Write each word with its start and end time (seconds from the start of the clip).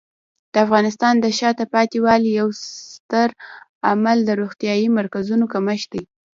د 0.53 0.55
افغانستان 0.65 1.13
د 1.19 1.25
شاته 1.39 1.65
پاتې 1.73 1.97
والي 2.05 2.29
یو 2.39 2.49
ستر 2.95 3.29
عامل 3.87 4.17
د 4.25 4.29
روغتیايي 4.41 4.87
مرکزونو 4.97 5.45
کمښت 5.53 5.87
دی. 5.93 6.03